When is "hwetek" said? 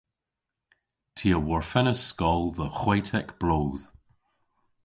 2.79-3.29